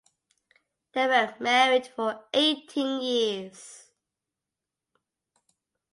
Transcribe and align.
They 0.93 1.05
were 1.05 1.35
married 1.39 1.85
for 1.85 2.25
eighteen 2.33 3.01
years. 3.03 3.91